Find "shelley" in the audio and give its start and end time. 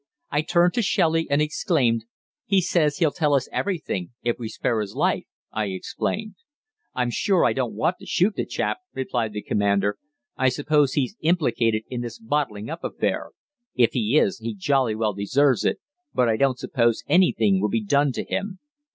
0.81-1.27